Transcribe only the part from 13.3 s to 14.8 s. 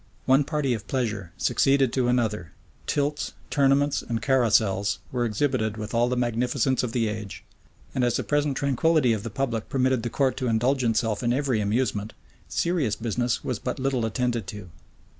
was but little attended to.